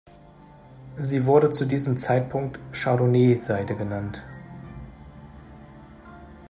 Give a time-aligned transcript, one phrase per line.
[0.97, 4.23] Sie wurde zu diesem Zeitpunkt „Chardonnet-Seide“ genannt.